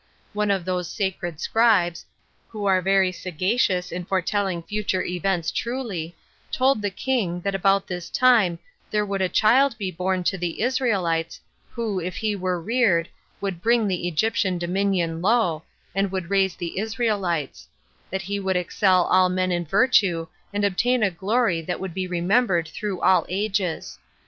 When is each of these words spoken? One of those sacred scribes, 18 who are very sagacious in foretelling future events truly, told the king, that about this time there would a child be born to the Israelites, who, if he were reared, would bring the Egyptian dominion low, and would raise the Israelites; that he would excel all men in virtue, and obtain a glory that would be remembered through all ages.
One 0.33 0.49
of 0.49 0.65
those 0.65 0.89
sacred 0.89 1.39
scribes, 1.39 2.07
18 2.49 2.49
who 2.49 2.65
are 2.65 2.81
very 2.81 3.11
sagacious 3.11 3.91
in 3.91 4.03
foretelling 4.03 4.63
future 4.63 5.03
events 5.03 5.51
truly, 5.51 6.15
told 6.51 6.81
the 6.81 6.89
king, 6.89 7.39
that 7.41 7.53
about 7.53 7.85
this 7.85 8.09
time 8.09 8.57
there 8.89 9.05
would 9.05 9.21
a 9.21 9.29
child 9.29 9.77
be 9.77 9.91
born 9.91 10.23
to 10.23 10.39
the 10.39 10.63
Israelites, 10.63 11.39
who, 11.69 11.99
if 11.99 12.15
he 12.15 12.35
were 12.35 12.59
reared, 12.59 13.09
would 13.41 13.61
bring 13.61 13.87
the 13.87 14.07
Egyptian 14.07 14.57
dominion 14.57 15.21
low, 15.21 15.61
and 15.93 16.11
would 16.11 16.31
raise 16.31 16.55
the 16.55 16.79
Israelites; 16.79 17.67
that 18.09 18.23
he 18.23 18.39
would 18.39 18.55
excel 18.55 19.03
all 19.03 19.29
men 19.29 19.51
in 19.51 19.65
virtue, 19.67 20.25
and 20.51 20.65
obtain 20.65 21.03
a 21.03 21.11
glory 21.11 21.61
that 21.61 21.79
would 21.79 21.93
be 21.93 22.07
remembered 22.07 22.67
through 22.67 22.99
all 23.01 23.23
ages. 23.29 23.99